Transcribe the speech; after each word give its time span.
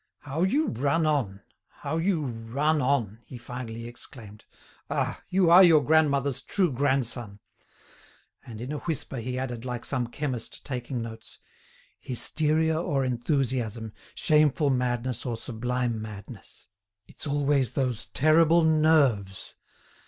"How 0.21 0.41
you 0.41 0.69
run 0.69 1.05
on! 1.05 1.43
How 1.67 1.97
you 1.97 2.25
run 2.25 2.81
on!" 2.81 3.19
he 3.23 3.37
finally 3.37 3.87
exclaimed. 3.87 4.45
"Ah! 4.89 5.21
you 5.29 5.51
are 5.51 5.61
your 5.63 5.83
grandmother's 5.83 6.41
true 6.41 6.71
grandson." 6.71 7.37
And, 8.43 8.59
in 8.59 8.71
a 8.71 8.79
whisper, 8.79 9.17
he 9.17 9.37
added, 9.37 9.63
like 9.63 9.85
some 9.85 10.07
chemist 10.07 10.65
taking 10.65 11.03
notes: 11.03 11.37
"Hysteria 11.99 12.81
or 12.81 13.05
enthusiasm, 13.05 13.93
shameful 14.15 14.71
madness 14.71 15.23
or 15.23 15.37
sublime 15.37 16.01
madness. 16.01 16.67
It's 17.05 17.27
always 17.27 17.73
those 17.73 18.07
terrible 18.07 18.63
nerves!" 18.63 19.57